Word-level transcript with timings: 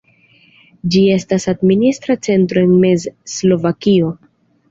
Ĝi 0.93 1.01
estas 1.15 1.45
administra 1.51 2.17
centro 2.29 2.65
en 2.69 2.73
Mez-Slovakio. 2.85 4.13